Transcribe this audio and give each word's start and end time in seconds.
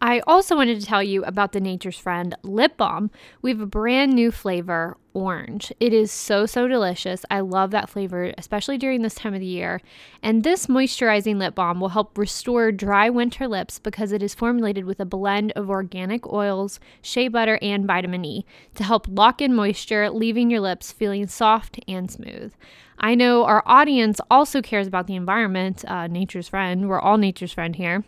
I 0.00 0.20
also 0.28 0.54
wanted 0.54 0.80
to 0.80 0.86
tell 0.86 1.02
you 1.02 1.24
about 1.24 1.50
the 1.50 1.60
Nature's 1.60 1.98
Friend 1.98 2.32
lip 2.44 2.76
balm. 2.76 3.10
We 3.42 3.50
have 3.50 3.60
a 3.60 3.66
brand 3.66 4.12
new 4.12 4.30
flavor, 4.30 4.96
orange. 5.12 5.72
It 5.80 5.92
is 5.92 6.12
so, 6.12 6.46
so 6.46 6.68
delicious. 6.68 7.24
I 7.32 7.40
love 7.40 7.72
that 7.72 7.90
flavor, 7.90 8.32
especially 8.38 8.78
during 8.78 9.02
this 9.02 9.16
time 9.16 9.34
of 9.34 9.40
the 9.40 9.46
year. 9.46 9.80
And 10.22 10.44
this 10.44 10.66
moisturizing 10.66 11.38
lip 11.38 11.56
balm 11.56 11.80
will 11.80 11.88
help 11.88 12.16
restore 12.16 12.70
dry 12.70 13.10
winter 13.10 13.48
lips 13.48 13.80
because 13.80 14.12
it 14.12 14.22
is 14.22 14.34
formulated 14.34 14.84
with 14.84 15.00
a 15.00 15.04
blend 15.04 15.50
of 15.56 15.68
organic 15.68 16.32
oils, 16.32 16.78
shea 17.02 17.26
butter, 17.26 17.58
and 17.60 17.84
vitamin 17.84 18.24
E 18.24 18.46
to 18.76 18.84
help 18.84 19.06
lock 19.08 19.42
in 19.42 19.52
moisture, 19.52 20.10
leaving 20.10 20.48
your 20.48 20.60
lips 20.60 20.92
feeling 20.92 21.26
soft 21.26 21.80
and 21.88 22.08
smooth. 22.08 22.52
I 22.98 23.14
know 23.14 23.44
our 23.44 23.62
audience 23.66 24.20
also 24.30 24.60
cares 24.60 24.86
about 24.86 25.06
the 25.06 25.14
environment, 25.14 25.84
uh, 25.86 26.06
nature's 26.06 26.48
friend. 26.48 26.88
We're 26.88 27.00
all 27.00 27.16
nature's 27.16 27.52
friend 27.52 27.74
here. 27.74 28.04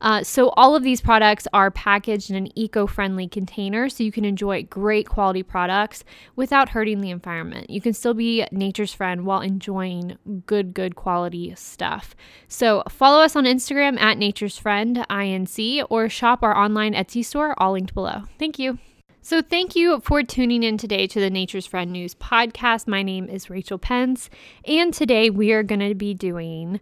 Uh, 0.00 0.22
so, 0.22 0.48
all 0.50 0.74
of 0.74 0.82
these 0.82 1.00
products 1.00 1.46
are 1.52 1.70
packaged 1.70 2.30
in 2.30 2.36
an 2.36 2.58
eco 2.58 2.86
friendly 2.86 3.28
container 3.28 3.88
so 3.88 4.02
you 4.02 4.10
can 4.10 4.24
enjoy 4.24 4.62
great 4.62 5.06
quality 5.06 5.42
products 5.42 6.04
without 6.36 6.70
hurting 6.70 7.00
the 7.02 7.10
environment. 7.10 7.68
You 7.68 7.82
can 7.82 7.92
still 7.92 8.14
be 8.14 8.46
nature's 8.50 8.94
friend 8.94 9.26
while 9.26 9.40
enjoying 9.42 10.16
good, 10.46 10.72
good 10.72 10.96
quality 10.96 11.54
stuff. 11.54 12.14
So, 12.48 12.82
follow 12.88 13.20
us 13.20 13.36
on 13.36 13.44
Instagram 13.44 14.00
at 14.00 14.16
nature's 14.16 14.56
friend, 14.56 15.04
INC, 15.10 15.84
or 15.90 16.08
shop 16.08 16.42
our 16.42 16.56
online 16.56 16.94
Etsy 16.94 17.24
store, 17.24 17.54
all 17.58 17.72
linked 17.72 17.92
below. 17.92 18.22
Thank 18.38 18.58
you. 18.58 18.78
So, 19.22 19.42
thank 19.42 19.76
you 19.76 20.00
for 20.00 20.22
tuning 20.22 20.62
in 20.62 20.78
today 20.78 21.06
to 21.08 21.20
the 21.20 21.28
Nature's 21.28 21.66
Friend 21.66 21.92
News 21.92 22.14
podcast. 22.14 22.88
My 22.88 23.02
name 23.02 23.28
is 23.28 23.50
Rachel 23.50 23.76
Pence, 23.76 24.30
and 24.64 24.94
today 24.94 25.28
we 25.28 25.52
are 25.52 25.62
going 25.62 25.86
to 25.86 25.94
be 25.94 26.14
doing 26.14 26.80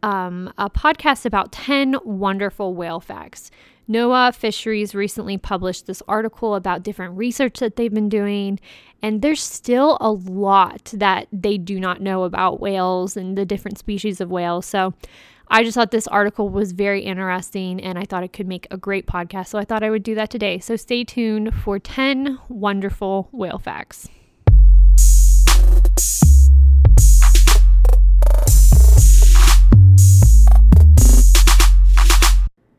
um, 0.00 0.52
a 0.58 0.70
podcast 0.70 1.26
about 1.26 1.50
10 1.50 1.96
wonderful 2.04 2.74
whale 2.74 3.00
facts. 3.00 3.50
NOAA 3.90 4.32
Fisheries 4.32 4.94
recently 4.94 5.36
published 5.36 5.86
this 5.86 6.04
article 6.06 6.54
about 6.54 6.84
different 6.84 7.16
research 7.16 7.58
that 7.58 7.74
they've 7.74 7.92
been 7.92 8.08
doing, 8.08 8.60
and 9.02 9.20
there's 9.20 9.42
still 9.42 9.98
a 10.00 10.12
lot 10.12 10.92
that 10.94 11.26
they 11.32 11.58
do 11.58 11.80
not 11.80 12.00
know 12.00 12.22
about 12.22 12.60
whales 12.60 13.16
and 13.16 13.36
the 13.36 13.44
different 13.44 13.76
species 13.76 14.20
of 14.20 14.30
whales. 14.30 14.66
So, 14.66 14.94
I 15.54 15.64
just 15.64 15.74
thought 15.74 15.90
this 15.90 16.06
article 16.06 16.48
was 16.48 16.72
very 16.72 17.02
interesting 17.02 17.78
and 17.78 17.98
I 17.98 18.04
thought 18.04 18.24
it 18.24 18.32
could 18.32 18.48
make 18.48 18.66
a 18.70 18.78
great 18.78 19.06
podcast. 19.06 19.48
So 19.48 19.58
I 19.58 19.66
thought 19.66 19.82
I 19.82 19.90
would 19.90 20.02
do 20.02 20.14
that 20.14 20.30
today. 20.30 20.58
So 20.58 20.76
stay 20.76 21.04
tuned 21.04 21.54
for 21.54 21.78
10 21.78 22.38
wonderful 22.48 23.28
whale 23.32 23.58
facts. 23.58 24.08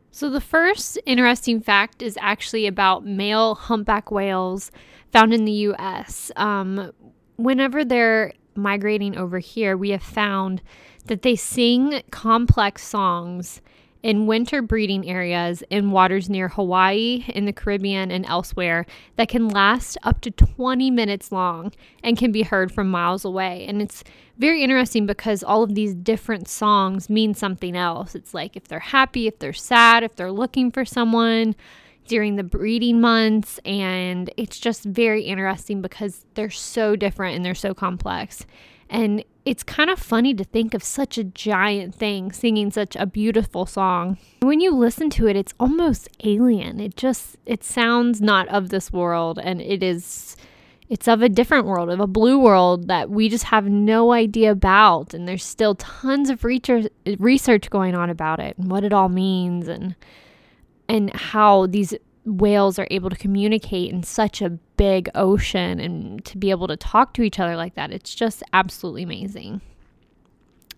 So, 0.09 0.29
the 0.29 0.41
first 0.41 0.97
interesting 1.05 1.59
fact 1.59 2.01
is 2.01 2.17
actually 2.21 2.65
about 2.65 3.05
male 3.05 3.55
humpback 3.55 4.09
whales 4.09 4.71
found 5.11 5.33
in 5.33 5.43
the 5.45 5.51
US. 5.51 6.31
Um, 6.37 6.91
whenever 7.35 7.83
they're 7.83 8.33
migrating 8.55 9.17
over 9.17 9.39
here, 9.39 9.75
we 9.75 9.89
have 9.89 10.03
found 10.03 10.61
that 11.05 11.21
they 11.21 11.35
sing 11.35 12.01
complex 12.11 12.85
songs 12.85 13.61
in 14.03 14.27
winter 14.27 14.61
breeding 14.61 15.09
areas 15.09 15.63
in 15.69 15.89
waters 15.89 16.29
near 16.29 16.49
Hawaii, 16.49 17.23
in 17.29 17.45
the 17.45 17.53
Caribbean, 17.53 18.11
and 18.11 18.25
elsewhere 18.25 18.85
that 19.15 19.29
can 19.29 19.47
last 19.47 19.97
up 20.03 20.19
to 20.21 20.31
20 20.31 20.91
minutes 20.91 21.31
long 21.31 21.71
and 22.03 22.17
can 22.17 22.31
be 22.31 22.43
heard 22.43 22.71
from 22.71 22.91
miles 22.91 23.23
away. 23.23 23.65
And 23.65 23.81
it's 23.81 24.03
very 24.37 24.61
interesting 24.61 25.05
because 25.05 25.41
all 25.41 25.63
of 25.63 25.73
these 25.73 25.93
different 25.93 26.49
songs 26.49 27.09
mean 27.09 27.33
something 27.33 27.77
else. 27.77 28.13
It's 28.13 28.33
like 28.33 28.57
if 28.57 28.67
they're 28.67 28.79
happy, 28.79 29.27
if 29.27 29.39
they're 29.39 29.53
sad, 29.53 30.03
if 30.03 30.17
they're 30.17 30.31
looking 30.31 30.69
for 30.69 30.83
someone 30.83 31.55
during 32.05 32.35
the 32.35 32.43
breeding 32.43 32.99
months. 32.99 33.57
And 33.63 34.29
it's 34.35 34.59
just 34.59 34.83
very 34.83 35.23
interesting 35.23 35.81
because 35.81 36.25
they're 36.33 36.49
so 36.49 36.97
different 36.97 37.37
and 37.37 37.45
they're 37.45 37.55
so 37.55 37.73
complex. 37.73 38.45
And 38.93 39.25
it's 39.43 39.63
kind 39.63 39.89
of 39.89 39.97
funny 39.97 40.35
to 40.35 40.43
think 40.43 40.75
of 40.75 40.83
such 40.83 41.17
a 41.17 41.23
giant 41.23 41.95
thing 41.95 42.31
singing 42.31 42.71
such 42.71 42.95
a 42.95 43.07
beautiful 43.07 43.65
song. 43.65 44.19
When 44.41 44.61
you 44.61 44.71
listen 44.71 45.09
to 45.11 45.27
it, 45.27 45.35
it's 45.35 45.53
almost 45.59 46.07
alien. 46.23 46.79
It 46.79 46.95
just 46.95 47.35
it 47.45 47.63
sounds 47.63 48.21
not 48.21 48.47
of 48.49 48.69
this 48.69 48.93
world 48.93 49.39
and 49.43 49.59
it 49.59 49.81
is 49.81 50.37
it's 50.89 51.07
of 51.07 51.23
a 51.23 51.29
different 51.29 51.65
world, 51.65 51.89
of 51.89 51.99
a 51.99 52.07
blue 52.07 52.37
world 52.37 52.87
that 52.87 53.09
we 53.09 53.29
just 53.29 53.45
have 53.45 53.67
no 53.67 54.11
idea 54.11 54.51
about 54.51 55.15
and 55.15 55.27
there's 55.27 55.43
still 55.43 55.73
tons 55.75 56.29
of 56.29 56.43
research 56.43 57.69
going 57.71 57.95
on 57.95 58.11
about 58.11 58.39
it 58.39 58.55
and 58.59 58.69
what 58.69 58.83
it 58.83 58.93
all 58.93 59.09
means 59.09 59.67
and 59.67 59.95
and 60.87 61.13
how 61.15 61.65
these 61.65 61.95
whales 62.25 62.79
are 62.79 62.87
able 62.89 63.09
to 63.09 63.15
communicate 63.15 63.91
in 63.91 64.03
such 64.03 64.41
a 64.41 64.51
big 64.77 65.09
ocean 65.13 65.79
and 65.79 66.23
to 66.25 66.37
be 66.37 66.51
able 66.51 66.67
to 66.67 66.77
talk 66.77 67.13
to 67.13 67.21
each 67.21 67.39
other 67.39 67.55
like 67.55 67.75
that. 67.75 67.91
It's 67.91 68.15
just 68.15 68.43
absolutely 68.53 69.03
amazing. 69.03 69.61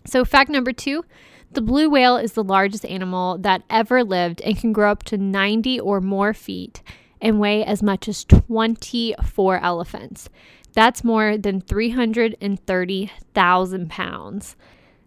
So, 0.04 0.24
fact 0.24 0.50
number 0.50 0.72
two 0.72 1.04
the 1.52 1.62
blue 1.62 1.88
whale 1.88 2.16
is 2.16 2.32
the 2.32 2.42
largest 2.42 2.84
animal 2.84 3.38
that 3.38 3.62
ever 3.70 4.02
lived 4.02 4.40
and 4.42 4.58
can 4.58 4.72
grow 4.72 4.90
up 4.90 5.04
to 5.04 5.16
90 5.16 5.78
or 5.80 6.00
more 6.00 6.34
feet 6.34 6.82
and 7.20 7.38
weigh 7.40 7.64
as 7.64 7.82
much 7.82 8.08
as 8.08 8.24
24 8.24 9.60
elephants. 9.60 10.28
That's 10.74 11.04
more 11.04 11.38
than 11.38 11.62
330,000 11.62 13.90
pounds. 13.90 14.56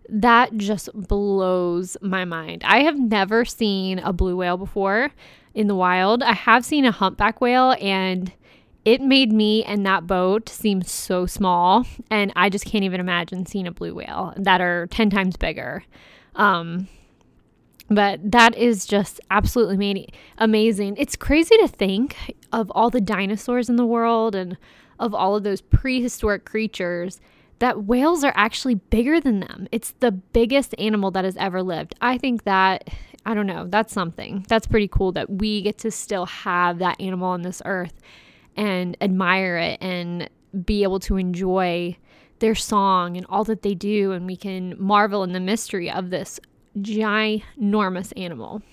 That 0.08 0.58
just 0.58 0.90
blows 0.96 1.98
my 2.02 2.26
mind. 2.26 2.64
I 2.64 2.82
have 2.84 2.98
never 2.98 3.46
seen 3.46 4.00
a 4.00 4.12
blue 4.12 4.36
whale 4.36 4.58
before 4.58 5.12
in 5.54 5.68
the 5.68 5.76
wild. 5.76 6.24
I 6.24 6.34
have 6.34 6.66
seen 6.66 6.86
a 6.86 6.92
humpback 6.92 7.42
whale 7.42 7.76
and 7.82 8.32
it 8.86 9.02
made 9.02 9.32
me 9.32 9.64
and 9.64 9.86
that 9.86 10.08
boat 10.08 10.50
seem 10.50 10.82
so 10.82 11.26
small 11.26 11.86
and 12.10 12.32
I 12.36 12.50
just 12.50 12.66
can't 12.66 12.84
even 12.84 13.00
imagine 13.00 13.46
seeing 13.46 13.68
a 13.68 13.72
blue 13.72 13.94
whale 13.94 14.34
that 14.38 14.62
are 14.62 14.88
10 14.88 15.10
times 15.10 15.36
bigger. 15.38 15.84
Um 16.36 16.88
but 17.90 18.20
that 18.32 18.56
is 18.56 18.86
just 18.86 19.20
absolutely 19.32 20.08
amazing. 20.38 20.96
It's 20.98 21.16
crazy 21.16 21.58
to 21.58 21.68
think 21.68 22.36
of 22.54 22.72
all 22.76 22.92
the 22.92 23.02
dinosaurs 23.02 23.68
in 23.68 23.78
the 23.78 23.86
world 23.86 24.36
and 24.36 24.58
of 25.00 25.16
all 25.16 25.36
of 25.36 25.44
those 25.44 25.62
prehistoric 25.62 26.46
creatures 26.46 27.20
that 27.60 27.86
whales 27.86 28.24
are 28.24 28.34
actually 28.36 28.76
bigger 28.76 29.20
than 29.20 29.40
them. 29.42 29.68
It's 29.72 29.94
the 30.00 30.12
biggest 30.12 30.76
animal 30.78 31.12
that 31.12 31.26
has 31.26 31.36
ever 31.38 31.62
lived. 31.62 31.96
I 32.02 32.18
think 32.18 32.44
that 32.44 32.88
I 33.30 33.36
don't 33.36 33.46
know, 33.46 33.68
that's 33.70 33.94
something. 33.94 34.44
That's 34.50 34.66
pretty 34.66 34.88
cool 34.88 35.12
that 35.12 35.30
we 35.30 35.62
get 35.62 35.78
to 35.80 35.92
still 35.92 36.26
have 36.26 36.80
that 36.80 37.00
animal 37.00 37.28
on 37.28 37.44
this 37.44 37.62
earth 37.64 37.94
and 38.58 38.98
admire 39.02 39.56
it 39.56 39.78
and 39.82 40.28
be 40.66 40.82
able 40.82 41.00
to 41.02 41.16
enjoy 41.18 41.96
their 42.40 42.56
song 42.56 43.18
and 43.18 43.28
all 43.30 43.44
that 43.44 43.62
they 43.62 43.76
do. 43.76 44.14
And 44.14 44.26
we 44.26 44.36
can 44.36 44.74
marvel 44.80 45.22
in 45.22 45.34
the 45.34 45.40
mystery 45.40 45.92
of 45.92 46.10
this 46.10 46.40
ginormous 46.80 48.14
animal. 48.18 48.64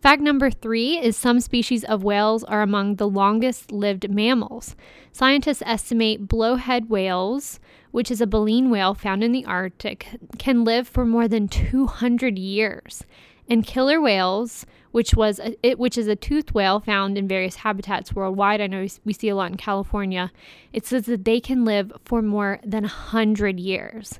Fact 0.00 0.22
number 0.22 0.50
three 0.50 0.98
is 0.98 1.14
some 1.14 1.40
species 1.40 1.84
of 1.84 2.02
whales 2.02 2.42
are 2.44 2.62
among 2.62 2.94
the 2.94 3.08
longest 3.08 3.70
lived 3.70 4.10
mammals. 4.10 4.74
Scientists 5.12 5.62
estimate 5.66 6.26
bowhead 6.26 6.88
whales, 6.88 7.60
which 7.90 8.10
is 8.10 8.22
a 8.22 8.26
baleen 8.26 8.70
whale 8.70 8.94
found 8.94 9.22
in 9.22 9.32
the 9.32 9.44
Arctic, 9.44 10.06
can 10.38 10.64
live 10.64 10.88
for 10.88 11.04
more 11.04 11.28
than 11.28 11.48
200 11.48 12.38
years. 12.38 13.04
And 13.46 13.66
killer 13.66 14.00
whales, 14.00 14.64
which 14.90 15.14
was 15.14 15.38
a, 15.38 15.54
it, 15.62 15.78
which 15.78 15.98
is 15.98 16.06
a 16.06 16.16
toothed 16.16 16.52
whale 16.52 16.80
found 16.80 17.18
in 17.18 17.28
various 17.28 17.56
habitats 17.56 18.14
worldwide. 18.14 18.62
I 18.62 18.68
know 18.68 18.86
we 19.04 19.12
see 19.12 19.28
a 19.28 19.36
lot 19.36 19.50
in 19.50 19.58
California. 19.58 20.32
It 20.72 20.86
says 20.86 21.04
that 21.06 21.26
they 21.26 21.40
can 21.40 21.66
live 21.66 21.92
for 22.06 22.22
more 22.22 22.58
than 22.64 22.84
100 22.84 23.60
years. 23.60 24.18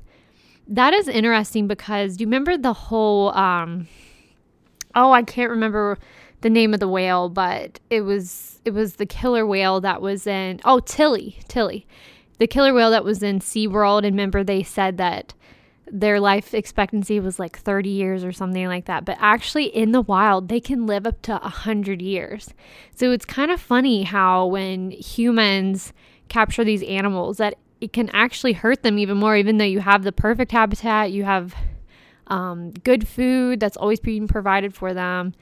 That 0.67 0.93
is 0.93 1.07
interesting 1.07 1.67
because 1.67 2.17
do 2.17 2.21
you 2.21 2.27
remember 2.27 2.55
the 2.55 2.73
whole 2.73 3.35
um, 3.35 3.87
oh, 4.95 5.11
I 5.11 5.23
can't 5.23 5.49
remember 5.49 5.97
the 6.41 6.49
name 6.49 6.73
of 6.73 6.79
the 6.79 6.87
whale, 6.87 7.29
but 7.29 7.79
it 7.89 8.01
was 8.01 8.59
it 8.65 8.73
was 8.73 8.95
the 8.95 9.05
killer 9.05 9.45
whale 9.45 9.81
that 9.81 10.01
was 10.01 10.27
in 10.27 10.59
oh 10.65 10.79
Tilly 10.79 11.39
Tilly, 11.47 11.85
the 12.39 12.47
killer 12.47 12.73
whale 12.73 12.91
that 12.91 13.03
was 13.03 13.23
in 13.23 13.39
SeaWorld. 13.39 13.99
And 13.99 14.15
remember 14.15 14.43
they 14.43 14.63
said 14.63 14.97
that 14.97 15.33
their 15.91 16.19
life 16.19 16.53
expectancy 16.53 17.19
was 17.19 17.37
like 17.37 17.57
30 17.57 17.89
years 17.89 18.23
or 18.23 18.31
something 18.31 18.65
like 18.67 18.85
that. 18.85 19.03
But 19.03 19.17
actually, 19.19 19.65
in 19.65 19.91
the 19.91 20.01
wild, 20.01 20.47
they 20.47 20.61
can 20.61 20.87
live 20.87 21.05
up 21.05 21.21
to 21.23 21.33
100 21.33 22.01
years. 22.01 22.53
So 22.95 23.11
it's 23.11 23.25
kind 23.25 23.51
of 23.51 23.59
funny 23.59 24.03
how 24.03 24.45
when 24.45 24.91
humans 24.91 25.91
capture 26.29 26.63
these 26.63 26.83
animals, 26.83 27.37
that 27.37 27.55
it 27.81 27.91
can 27.91 28.09
actually 28.13 28.53
hurt 28.53 28.83
them 28.83 28.97
even 28.99 29.17
more, 29.17 29.35
even 29.35 29.57
though 29.57 29.65
you 29.65 29.81
have 29.81 30.03
the 30.03 30.11
perfect 30.11 30.51
habitat, 30.51 31.11
you 31.11 31.23
have 31.25 31.53
um, 32.31 32.71
good 32.71 33.07
food 33.07 33.59
that's 33.59 33.77
always 33.77 33.99
being 33.99 34.27
provided 34.27 34.73
for 34.73 34.93
them. 34.93 35.33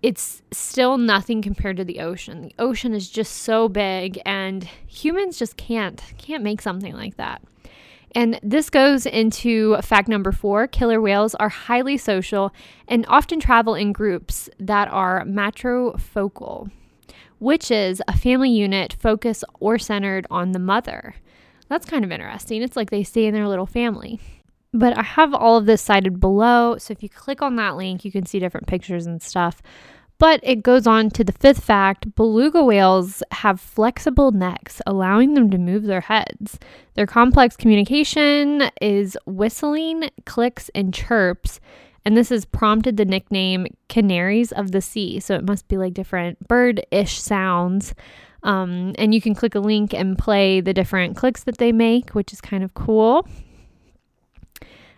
It's 0.00 0.42
still 0.52 0.96
nothing 0.96 1.42
compared 1.42 1.76
to 1.78 1.84
the 1.84 1.98
ocean. 1.98 2.42
The 2.42 2.54
ocean 2.60 2.94
is 2.94 3.10
just 3.10 3.38
so 3.38 3.68
big, 3.68 4.20
and 4.24 4.62
humans 4.86 5.38
just 5.38 5.56
can't 5.56 6.00
can't 6.16 6.44
make 6.44 6.62
something 6.62 6.94
like 6.94 7.16
that. 7.16 7.42
And 8.14 8.38
this 8.42 8.70
goes 8.70 9.04
into 9.04 9.76
fact 9.82 10.08
number 10.08 10.32
four 10.32 10.66
killer 10.68 11.00
whales 11.00 11.34
are 11.34 11.48
highly 11.48 11.98
social 11.98 12.54
and 12.86 13.04
often 13.08 13.40
travel 13.40 13.74
in 13.74 13.92
groups 13.92 14.48
that 14.58 14.88
are 14.88 15.24
matrifocal, 15.24 16.70
which 17.40 17.70
is 17.70 18.00
a 18.06 18.16
family 18.16 18.50
unit 18.50 18.94
focused 18.98 19.44
or 19.58 19.78
centered 19.78 20.26
on 20.30 20.52
the 20.52 20.58
mother. 20.60 21.16
That's 21.68 21.84
kind 21.84 22.04
of 22.04 22.12
interesting. 22.12 22.62
It's 22.62 22.76
like 22.76 22.90
they 22.90 23.02
stay 23.02 23.26
in 23.26 23.34
their 23.34 23.48
little 23.48 23.66
family. 23.66 24.20
But 24.72 24.96
I 24.98 25.02
have 25.02 25.32
all 25.32 25.56
of 25.56 25.66
this 25.66 25.82
cited 25.82 26.20
below. 26.20 26.76
So 26.78 26.92
if 26.92 27.02
you 27.02 27.08
click 27.08 27.40
on 27.40 27.56
that 27.56 27.76
link, 27.76 28.04
you 28.04 28.12
can 28.12 28.26
see 28.26 28.38
different 28.38 28.66
pictures 28.66 29.06
and 29.06 29.22
stuff. 29.22 29.62
But 30.18 30.40
it 30.42 30.64
goes 30.64 30.86
on 30.86 31.10
to 31.10 31.22
the 31.22 31.32
fifth 31.32 31.62
fact 31.62 32.14
beluga 32.16 32.62
whales 32.64 33.22
have 33.30 33.60
flexible 33.60 34.32
necks, 34.32 34.82
allowing 34.84 35.34
them 35.34 35.48
to 35.50 35.58
move 35.58 35.84
their 35.84 36.00
heads. 36.00 36.58
Their 36.94 37.06
complex 37.06 37.56
communication 37.56 38.64
is 38.82 39.16
whistling, 39.26 40.10
clicks, 40.26 40.70
and 40.74 40.92
chirps. 40.92 41.60
And 42.04 42.16
this 42.16 42.30
has 42.30 42.44
prompted 42.44 42.96
the 42.96 43.04
nickname 43.04 43.68
canaries 43.88 44.50
of 44.50 44.72
the 44.72 44.80
sea. 44.80 45.20
So 45.20 45.34
it 45.34 45.44
must 45.44 45.68
be 45.68 45.76
like 45.76 45.94
different 45.94 46.48
bird 46.48 46.84
ish 46.90 47.20
sounds. 47.20 47.94
Um, 48.42 48.94
and 48.98 49.14
you 49.14 49.20
can 49.20 49.34
click 49.34 49.54
a 49.54 49.60
link 49.60 49.94
and 49.94 50.18
play 50.18 50.60
the 50.60 50.74
different 50.74 51.16
clicks 51.16 51.44
that 51.44 51.58
they 51.58 51.70
make, 51.70 52.10
which 52.10 52.32
is 52.32 52.40
kind 52.40 52.64
of 52.64 52.74
cool. 52.74 53.28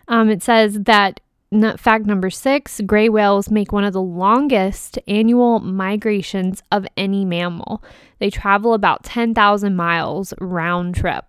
Um, 0.07 0.29
it 0.29 0.43
says 0.43 0.79
that 0.81 1.19
fact 1.77 2.05
number 2.05 2.29
six 2.29 2.79
gray 2.85 3.09
whales 3.09 3.51
make 3.51 3.73
one 3.73 3.83
of 3.83 3.93
the 3.93 4.01
longest 4.01 4.97
annual 5.07 5.59
migrations 5.59 6.63
of 6.71 6.87
any 6.95 7.25
mammal. 7.25 7.83
They 8.19 8.29
travel 8.29 8.73
about 8.73 9.03
10,000 9.03 9.75
miles 9.75 10.33
round 10.39 10.95
trip. 10.95 11.25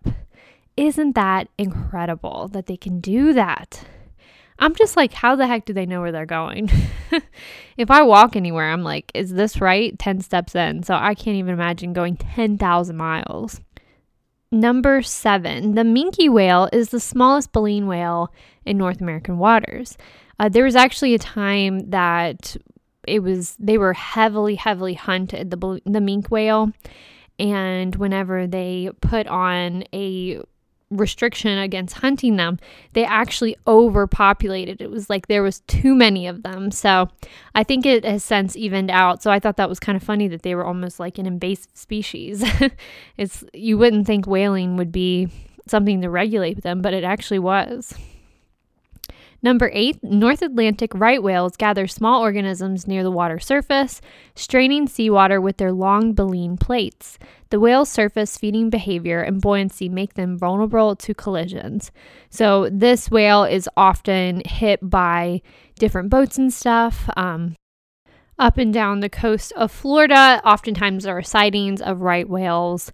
Isn't 0.77 1.15
that 1.17 1.49
incredible 1.59 2.49
that 2.49 2.67
they 2.67 2.77
can 2.77 3.01
do 3.01 3.33
that? 3.33 3.85
I'm 4.59 4.75
just 4.77 4.97
like, 4.97 5.13
how 5.13 5.35
the 5.35 5.47
heck 5.47 5.65
do 5.65 5.73
they 5.73 5.87
know 5.87 6.01
where 6.01 6.13
they're 6.13 6.25
going? 6.25 6.71
if 7.77 7.91
I 7.91 8.03
walk 8.03 8.37
anywhere, 8.37 8.71
I'm 8.71 8.85
like, 8.85 9.11
is 9.13 9.33
this 9.33 9.61
right? 9.61 9.99
10 9.99 10.21
steps 10.21 10.55
in. 10.55 10.85
So 10.85 10.95
I 10.95 11.15
can't 11.15 11.37
even 11.37 11.53
imagine 11.53 11.93
going 11.93 12.17
10,000 12.17 12.97
miles. 12.97 13.61
Number 14.53 15.01
seven, 15.01 15.77
the 15.77 15.83
minke 15.83 16.31
whale 16.31 16.69
is 16.75 16.91
the 16.91 17.01
smallest 17.01 17.53
baleen 17.53 17.87
whale 17.87 18.31
in 18.67 18.77
North 18.77 19.01
American 19.01 19.39
waters. 19.39 19.97
Uh, 20.39 20.51
there 20.51 20.65
was 20.65 20.77
actually 20.77 21.15
a 21.15 21.19
time 21.19 21.89
that 21.89 22.55
it 23.09 23.23
was 23.23 23.57
they 23.59 23.79
were 23.79 23.95
heavily, 23.95 24.57
heavily 24.57 24.93
hunted 24.93 25.51
the 25.51 25.57
the 25.87 26.01
minke 26.01 26.31
whale, 26.31 26.71
and 27.39 27.97
whenever 27.97 28.47
they 28.47 28.91
put 29.01 29.27
on 29.27 29.85
a 29.95 30.43
restriction 30.99 31.59
against 31.59 31.99
hunting 31.99 32.37
them, 32.37 32.59
they 32.93 33.05
actually 33.05 33.57
overpopulated. 33.67 34.81
It 34.81 34.91
was 34.91 35.11
like 35.11 35.27
there 35.27 35.43
was 35.43 35.61
too 35.61 35.95
many 35.95 36.27
of 36.27 36.43
them. 36.43 36.71
So 36.71 37.09
I 37.55 37.65
think 37.65 37.87
it 37.87 38.05
has 38.05 38.23
since 38.25 38.57
evened 38.57 38.91
out. 38.91 39.23
So 39.23 39.31
I 39.31 39.39
thought 39.39 39.57
that 39.57 39.69
was 39.69 39.81
kind 39.81 39.97
of 39.97 40.03
funny 40.03 40.29
that 40.29 40.43
they 40.43 40.55
were 40.55 40.65
almost 40.65 41.01
like 41.01 41.19
an 41.19 41.27
invasive 41.27 41.71
species. 41.75 42.45
it's 43.17 43.45
you 43.53 43.79
wouldn't 43.79 44.07
think 44.07 44.27
whaling 44.27 44.77
would 44.77 44.93
be 44.93 45.29
something 45.67 46.01
to 46.03 46.11
regulate 46.11 46.63
them, 46.63 46.83
but 46.83 46.95
it 46.95 47.05
actually 47.05 47.39
was. 47.39 47.95
Number 49.45 49.71
eight, 49.75 50.03
North 50.05 50.41
Atlantic 50.41 50.93
right 50.95 51.21
whales 51.21 51.57
gather 51.57 51.89
small 51.89 52.23
organisms 52.23 52.87
near 52.87 53.03
the 53.03 53.11
water 53.11 53.41
surface, 53.41 54.01
straining 54.37 54.87
seawater 54.87 55.41
with 55.41 55.57
their 55.57 55.73
long 55.73 56.13
baleen 56.13 56.57
plates. 56.57 57.19
The 57.51 57.59
whale's 57.59 57.91
surface 57.91 58.39
feeding 58.39 58.71
behavior 58.71 59.21
and 59.21 59.41
buoyancy 59.41 59.89
make 59.89 60.15
them 60.15 60.39
vulnerable 60.39 60.95
to 60.95 61.15
collisions. 61.15 61.91
So, 62.31 62.69
this 62.71 63.11
whale 63.11 63.43
is 63.43 63.69
often 63.77 64.43
hit 64.47 64.79
by 64.89 65.43
different 65.77 66.09
boats 66.09 66.39
and 66.39 66.53
stuff. 66.53 67.11
Um, 67.17 67.57
up 68.39 68.59
and 68.59 68.73
down 68.73 69.01
the 69.01 69.11
coast 69.11 69.53
of 69.57 69.73
Florida, 69.73 70.41
oftentimes 70.45 71.05
there 71.05 71.17
are 71.17 71.23
sightings 71.23 71.83
of 71.83 72.01
right 72.01 72.29
whales 72.29 72.93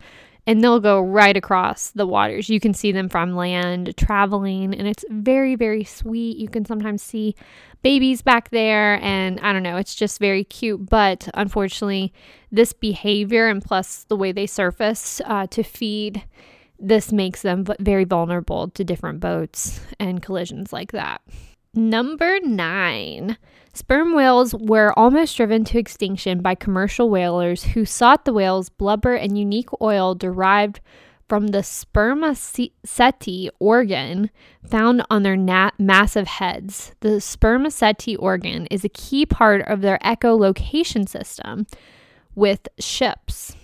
and 0.49 0.65
they'll 0.65 0.81
go 0.81 0.99
right 0.99 1.37
across 1.37 1.91
the 1.91 2.07
waters. 2.07 2.49
You 2.49 2.59
can 2.59 2.73
see 2.73 2.91
them 2.91 3.11
from 3.11 3.37
land 3.37 3.95
traveling, 3.99 4.75
and 4.75 4.89
it's 4.89 5.05
very, 5.11 5.57
very 5.57 5.85
sweet. 5.85 6.39
You 6.39 6.49
can 6.49 6.65
sometimes 6.65 7.03
see 7.03 7.35
babies 7.83 8.23
back 8.23 8.49
there, 8.49 8.99
and 9.03 9.39
I 9.41 9.53
don't 9.53 9.63
know, 9.63 9.77
it's 9.77 9.95
just 9.95 10.19
very 10.19 10.45
cute. 10.45 10.89
But 10.89 11.29
unfortunately, 11.35 12.15
this 12.51 12.73
behavior 12.73 13.49
and 13.49 13.63
plus 13.63 14.05
the 14.05 14.17
way 14.17 14.33
they 14.33 14.47
surface 14.47 15.21
uh, 15.27 15.47
to 15.49 15.63
feed, 15.63 16.25
this 16.79 17.13
makes 17.13 17.43
them 17.43 17.67
very 17.79 18.05
vulnerable 18.05 18.69
to 18.71 18.83
different 18.85 19.21
boats 19.21 19.83
and 20.01 20.23
collisions 20.23 20.73
like 20.73 20.93
that. 20.93 21.21
Number 21.75 22.41
nine. 22.41 23.37
Sperm 23.75 24.15
whales 24.15 24.55
were 24.55 24.99
almost 24.99 25.37
driven 25.37 25.65
to 25.65 25.79
extinction 25.79 26.41
by 26.41 26.55
commercial 26.55 27.11
whalers 27.11 27.63
who 27.63 27.85
sought 27.85 28.25
the 28.25 28.33
whale's 28.33 28.71
blubber 28.71 29.15
and 29.15 29.39
unique 29.39 29.69
oil 29.81 30.15
derived 30.15 30.81
from 31.29 31.49
the 31.49 31.63
spermaceti 31.63 33.51
organ 33.61 34.31
found 34.67 35.05
on 35.11 35.23
their 35.23 35.37
nat- 35.37 35.79
massive 35.79 36.27
heads. 36.27 36.95
The 37.01 37.21
spermaceti 37.21 38.17
organ 38.17 38.67
is 38.67 38.85
a 38.85 38.89
key 38.89 39.27
part 39.27 39.61
of 39.69 39.83
their 39.83 39.99
echolocation 39.99 41.09
system 41.09 41.67
with 42.35 42.67
ships. 42.79 43.55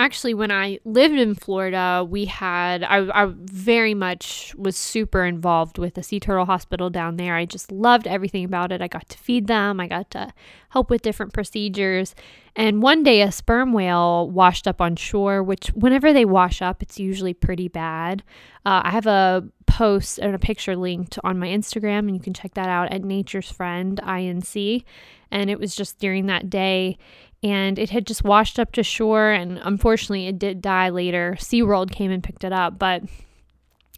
Actually, 0.00 0.32
when 0.32 0.50
I 0.50 0.78
lived 0.86 1.16
in 1.16 1.34
Florida, 1.34 2.06
we 2.08 2.24
had, 2.24 2.82
I, 2.82 3.06
I, 3.12 3.30
very 3.34 3.92
much 3.92 4.54
was 4.56 4.74
super 4.74 5.26
involved 5.26 5.76
with 5.76 5.92
the 5.92 6.02
sea 6.02 6.18
turtle 6.18 6.46
hospital 6.46 6.88
down 6.88 7.18
there. 7.18 7.36
I 7.36 7.44
just 7.44 7.70
loved 7.70 8.06
everything 8.06 8.46
about 8.46 8.72
it. 8.72 8.80
I 8.80 8.88
got 8.88 9.10
to 9.10 9.18
feed 9.18 9.46
them, 9.46 9.78
I 9.78 9.86
got 9.88 10.10
to 10.12 10.32
help 10.70 10.88
with 10.88 11.02
different 11.02 11.34
procedures. 11.34 12.14
And 12.56 12.82
one 12.82 13.02
day, 13.02 13.20
a 13.20 13.30
sperm 13.30 13.74
whale 13.74 14.30
washed 14.30 14.66
up 14.66 14.80
on 14.80 14.96
shore, 14.96 15.42
which, 15.42 15.66
whenever 15.74 16.14
they 16.14 16.24
wash 16.24 16.62
up, 16.62 16.82
it's 16.82 16.98
usually 16.98 17.34
pretty 17.34 17.68
bad. 17.68 18.22
Uh, 18.64 18.80
I 18.84 18.92
have 18.92 19.06
a 19.06 19.44
post 19.66 20.18
and 20.18 20.34
a 20.34 20.38
picture 20.38 20.76
linked 20.76 21.18
on 21.24 21.38
my 21.38 21.48
Instagram, 21.48 22.00
and 22.00 22.14
you 22.14 22.22
can 22.22 22.32
check 22.32 22.54
that 22.54 22.70
out 22.70 22.90
at 22.90 23.04
Nature's 23.04 23.50
Friend 23.50 24.00
INC. 24.02 24.82
And 25.30 25.50
it 25.50 25.60
was 25.60 25.76
just 25.76 25.98
during 25.98 26.26
that 26.26 26.48
day 26.50 26.98
and 27.42 27.78
it 27.78 27.90
had 27.90 28.06
just 28.06 28.24
washed 28.24 28.58
up 28.58 28.72
to 28.72 28.82
shore 28.82 29.30
and 29.30 29.58
unfortunately 29.62 30.26
it 30.26 30.38
did 30.38 30.60
die 30.60 30.88
later. 30.88 31.36
Seaworld 31.38 31.90
came 31.90 32.10
and 32.10 32.22
picked 32.22 32.44
it 32.44 32.52
up 32.52 32.78
but 32.78 33.02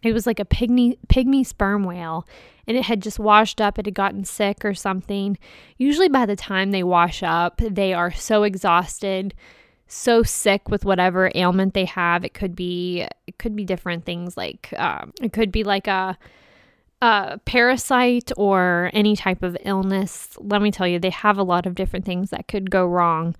it 0.03 0.13
was 0.13 0.25
like 0.25 0.39
a 0.39 0.45
pygmy 0.45 0.97
pygmy 1.07 1.45
sperm 1.45 1.83
whale 1.83 2.27
and 2.65 2.77
it 2.77 2.83
had 2.83 3.01
just 3.01 3.19
washed 3.19 3.59
up. 3.59 3.77
It 3.77 3.85
had 3.85 3.95
gotten 3.95 4.23
sick 4.23 4.63
or 4.63 4.73
something. 4.73 5.37
Usually 5.77 6.09
by 6.09 6.25
the 6.25 6.35
time 6.35 6.71
they 6.71 6.83
wash 6.83 7.23
up 7.23 7.57
they 7.57 7.93
are 7.93 8.11
so 8.11 8.43
exhausted 8.43 9.33
so 9.87 10.23
sick 10.23 10.69
with 10.69 10.85
whatever 10.85 11.31
ailment 11.35 11.73
they 11.73 11.85
have. 11.85 12.25
It 12.25 12.33
could 12.33 12.55
be 12.55 13.07
it 13.27 13.37
could 13.37 13.55
be 13.55 13.63
different 13.63 14.05
things 14.05 14.35
like 14.35 14.73
um, 14.77 15.13
it 15.21 15.33
could 15.33 15.51
be 15.51 15.63
like 15.63 15.87
a 15.87 16.17
uh, 17.03 17.35
parasite 17.43 18.31
or 18.37 18.89
any 18.93 19.13
type 19.13 19.43
of 19.43 19.57
illness, 19.65 20.37
let 20.39 20.61
me 20.61 20.71
tell 20.71 20.87
you, 20.87 20.97
they 20.97 21.09
have 21.09 21.37
a 21.37 21.43
lot 21.43 21.65
of 21.65 21.75
different 21.75 22.05
things 22.05 22.29
that 22.29 22.47
could 22.47 22.71
go 22.71 22.85
wrong. 22.85 23.35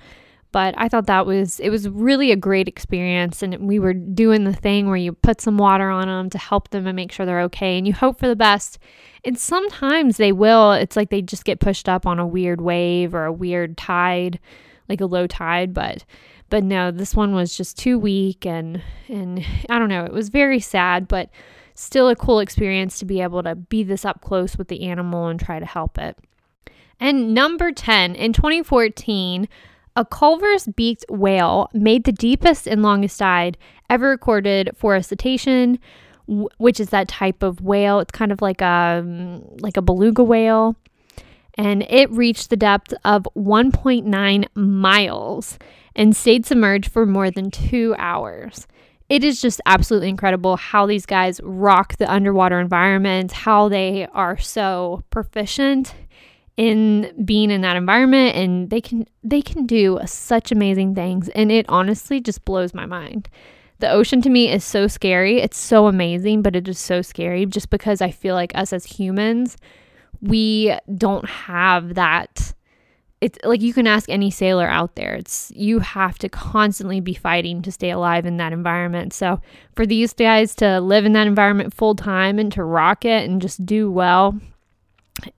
But 0.51 0.75
I 0.77 0.89
thought 0.89 1.05
that 1.05 1.25
was, 1.25 1.62
it 1.62 1.70
was 1.70 1.88
really 1.88 2.34
a 2.34 2.36
great 2.36 2.67
experience. 2.67 3.41
And 3.41 3.65
we 3.65 3.79
were 3.79 3.93
doing 3.93 4.43
the 4.43 4.51
thing 4.51 4.88
where 4.88 4.98
you 4.98 5.13
put 5.13 5.39
some 5.39 5.58
water 5.58 5.89
on 5.89 6.10
them 6.10 6.29
to 6.32 6.38
help 6.38 6.72
them 6.72 6.86
and 6.88 6.96
make 6.98 7.13
sure 7.13 7.25
they're 7.25 7.39
okay. 7.43 7.77
And 7.77 7.88
you 7.88 7.93
hope 7.93 8.20
for 8.20 8.27
the 8.27 8.36
best. 8.36 8.79
And 9.24 9.39
sometimes 9.39 10.17
they 10.17 10.34
will, 10.34 10.74
it's 10.74 10.98
like 10.98 11.10
they 11.10 11.22
just 11.22 11.46
get 11.46 11.62
pushed 11.62 11.88
up 11.88 12.05
on 12.05 12.20
a 12.20 12.27
weird 12.27 12.60
wave 12.60 13.15
or 13.15 13.24
a 13.24 13.32
weird 13.32 13.77
tide, 13.77 14.41
like 14.89 15.00
a 15.00 15.05
low 15.05 15.25
tide. 15.25 15.74
But, 15.74 16.03
but 16.50 16.65
no, 16.65 16.91
this 16.91 17.15
one 17.15 17.34
was 17.34 17.55
just 17.55 17.77
too 17.77 17.98
weak. 17.98 18.46
And, 18.46 18.82
and 19.08 19.46
I 19.70 19.79
don't 19.79 19.88
know, 19.88 20.03
it 20.03 20.12
was 20.12 20.27
very 20.27 20.60
sad. 20.60 21.08
But, 21.08 21.29
still 21.75 22.09
a 22.09 22.15
cool 22.15 22.39
experience 22.39 22.99
to 22.99 23.05
be 23.05 23.21
able 23.21 23.43
to 23.43 23.55
be 23.55 23.83
this 23.83 24.05
up 24.05 24.21
close 24.21 24.57
with 24.57 24.67
the 24.67 24.83
animal 24.83 25.27
and 25.27 25.39
try 25.39 25.59
to 25.59 25.65
help 25.65 25.97
it. 25.97 26.17
And 26.99 27.33
number 27.33 27.71
10, 27.71 28.15
in 28.15 28.33
2014, 28.33 29.47
a 29.95 30.05
Cuvier's 30.05 30.67
beaked 30.67 31.05
whale 31.09 31.69
made 31.73 32.03
the 32.03 32.11
deepest 32.11 32.67
and 32.67 32.81
longest 32.81 33.19
dive 33.19 33.55
ever 33.89 34.09
recorded 34.09 34.71
for 34.75 34.95
a 34.95 35.03
cetacean, 35.03 35.79
which 36.27 36.79
is 36.79 36.89
that 36.89 37.07
type 37.07 37.43
of 37.43 37.61
whale. 37.61 37.99
It's 37.99 38.11
kind 38.11 38.31
of 38.31 38.41
like 38.41 38.61
a 38.61 39.01
um, 39.03 39.43
like 39.59 39.77
a 39.77 39.81
beluga 39.81 40.23
whale, 40.23 40.75
and 41.55 41.83
it 41.89 42.09
reached 42.11 42.49
the 42.49 42.57
depth 42.57 42.93
of 43.05 43.27
1.9 43.35 44.47
miles 44.55 45.59
and 45.95 46.15
stayed 46.15 46.45
submerged 46.45 46.91
for 46.91 47.05
more 47.05 47.29
than 47.29 47.51
two 47.51 47.93
hours 47.97 48.67
it 49.10 49.24
is 49.24 49.41
just 49.41 49.62
absolutely 49.65 50.10
incredible 50.10 50.55
how 50.55 50.86
these 50.86 51.05
guys 51.05 51.39
rock 51.43 51.98
the 51.98 52.12
underwater 52.12 52.60
environment, 52.60 53.31
how 53.31 53.69
they 53.69 54.07
are 54.13 54.38
so 54.38 55.03
proficient 55.10 55.93
in 56.55 57.12
being 57.25 57.50
in 57.50 57.62
that 57.62 57.75
environment 57.75 58.36
and 58.36 58.69
they 58.69 58.79
can 58.79 59.07
they 59.24 59.41
can 59.41 59.65
do 59.65 60.00
such 60.05 60.51
amazing 60.51 60.93
things 60.93 61.27
and 61.29 61.51
it 61.51 61.65
honestly 61.67 62.22
just 62.22 62.45
blows 62.45 62.74
my 62.74 62.86
mind. 62.86 63.27
The 63.79 63.89
ocean 63.89 64.22
to 64.22 64.29
me 64.29 64.50
is 64.50 64.63
so 64.63 64.88
scary. 64.88 65.41
It's 65.41 65.57
so 65.57 65.88
amazing, 65.88 66.41
but 66.41 66.55
it 66.55 66.67
is 66.67 66.79
so 66.79 67.01
scary 67.01 67.45
just 67.45 67.69
because 67.69 68.01
I 68.01 68.12
feel 68.12 68.36
like 68.36 68.55
us 68.55 68.72
as 68.72 68.86
humans, 68.86 69.57
we 70.22 70.74
don't 70.95 71.27
have 71.27 71.95
that 71.95 72.53
it's 73.23 73.39
like 73.45 73.61
you 73.61 73.73
can 73.73 73.87
ask 73.87 74.09
any 74.09 74.29
sailor 74.29 74.67
out 74.67 74.95
there. 74.95 75.13
It's 75.13 75.49
you 75.55 75.79
have 75.79 76.19
to 76.19 76.27
constantly 76.27 76.99
be 76.99 77.13
fighting 77.13 77.61
to 77.61 77.71
stay 77.71 77.89
alive 77.89 78.25
in 78.25 78.35
that 78.35 78.51
environment. 78.51 79.13
So 79.13 79.39
for 79.77 79.85
these 79.85 80.11
guys 80.11 80.53
to 80.55 80.81
live 80.81 81.05
in 81.05 81.13
that 81.13 81.25
environment 81.25 81.73
full 81.73 81.95
time 81.95 82.37
and 82.37 82.51
to 82.51 82.65
rock 82.65 83.05
it 83.05 83.29
and 83.29 83.41
just 83.41 83.65
do 83.65 83.89
well, 83.89 84.37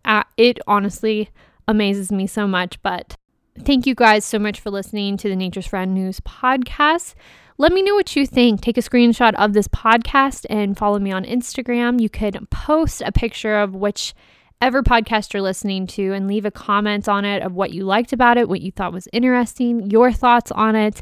uh, 0.04 0.24
it 0.36 0.58
honestly 0.66 1.30
amazes 1.68 2.12
me 2.12 2.26
so 2.26 2.48
much. 2.48 2.82
But 2.82 3.18
thank 3.64 3.86
you 3.86 3.94
guys 3.94 4.26
so 4.26 4.40
much 4.40 4.60
for 4.60 4.72
listening 4.72 5.16
to 5.18 5.30
the 5.30 5.36
Nature's 5.36 5.68
Friend 5.68 5.94
News 5.94 6.20
podcast. 6.22 7.14
Let 7.60 7.72
me 7.72 7.84
know 7.84 7.94
what 7.94 8.16
you 8.16 8.26
think. 8.26 8.62
Take 8.62 8.80
a 8.80 8.82
screenshot 8.82 9.36
of 9.36 9.54
this 9.54 9.68
podcast 9.68 10.48
and 10.50 10.76
follow 10.76 10.98
me 10.98 11.12
on 11.12 11.24
Instagram. 11.24 12.02
You 12.02 12.10
could 12.10 12.50
post 12.50 13.04
a 13.06 13.12
picture 13.12 13.58
of 13.58 13.76
which 13.76 14.16
ever 14.62 14.84
podcast 14.84 15.34
you're 15.34 15.42
listening 15.42 15.88
to 15.88 16.14
and 16.14 16.28
leave 16.28 16.46
a 16.46 16.52
comment 16.52 17.08
on 17.08 17.26
it 17.26 17.44
of 17.44 17.54
what 17.54 17.72
you 17.72 17.84
liked 17.84 18.14
about 18.14 18.38
it, 18.38 18.50
what 18.50 18.62
you 18.62 18.72
thought 18.72 18.94
was 18.94 19.08
interesting, 19.14 19.90
your 19.90 20.12
thoughts 20.12 20.52
on 20.52 20.76
it, 20.76 21.02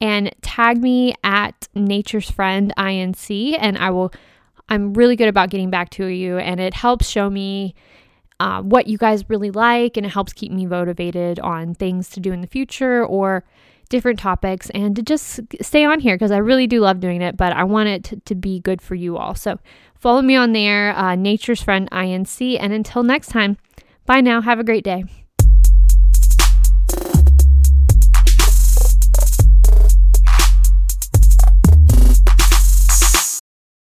and 0.00 0.34
tag 0.42 0.80
me 0.80 1.14
at 1.22 1.68
Nature's 1.74 2.30
Friend 2.30 2.72
INC. 2.76 3.56
And 3.58 3.78
I 3.78 3.90
will, 3.90 4.12
I'm 4.68 4.94
really 4.94 5.16
good 5.16 5.28
about 5.28 5.50
getting 5.50 5.70
back 5.70 5.90
to 5.90 6.06
you, 6.06 6.38
and 6.38 6.60
it 6.60 6.74
helps 6.74 7.08
show 7.08 7.30
me. 7.30 7.74
Uh, 8.40 8.60
what 8.60 8.88
you 8.88 8.98
guys 8.98 9.30
really 9.30 9.52
like, 9.52 9.96
and 9.96 10.04
it 10.04 10.08
helps 10.08 10.32
keep 10.32 10.50
me 10.50 10.66
motivated 10.66 11.38
on 11.38 11.72
things 11.72 12.08
to 12.10 12.18
do 12.18 12.32
in 12.32 12.40
the 12.40 12.48
future 12.48 13.06
or 13.06 13.44
different 13.94 14.18
topics 14.18 14.70
and 14.70 14.96
to 14.96 15.02
just 15.02 15.38
stay 15.62 15.84
on 15.84 16.00
here 16.00 16.16
because 16.16 16.32
I 16.32 16.38
really 16.38 16.66
do 16.66 16.80
love 16.80 16.98
doing 16.98 17.22
it, 17.22 17.36
but 17.36 17.52
I 17.52 17.62
want 17.62 17.88
it 17.88 18.24
to, 18.24 18.34
be 18.34 18.58
good 18.58 18.82
for 18.82 18.96
you 18.96 19.16
all. 19.16 19.36
So 19.36 19.60
follow 19.94 20.20
me 20.20 20.34
on 20.34 20.52
there, 20.52 20.90
uh, 20.96 21.14
Nature's 21.14 21.62
Friend 21.62 21.88
INC. 21.92 22.58
And 22.58 22.72
until 22.72 23.04
next 23.04 23.28
time, 23.28 23.56
bye 24.04 24.20
now. 24.20 24.40
Have 24.40 24.58
a 24.58 24.64
great 24.64 24.82
day. 24.82 25.04